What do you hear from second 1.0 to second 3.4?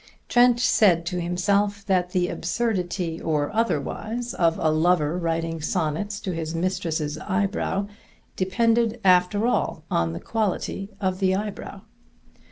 to himself that the absurdity